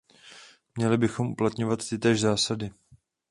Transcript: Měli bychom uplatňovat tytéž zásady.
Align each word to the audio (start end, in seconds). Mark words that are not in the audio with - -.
Měli 0.75 0.97
bychom 0.97 1.31
uplatňovat 1.31 1.89
tytéž 1.89 2.21
zásady. 2.21 2.71